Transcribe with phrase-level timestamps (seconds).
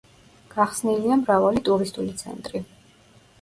[0.53, 2.65] გახსნილია მრავალი ტურისტული ცენტრი.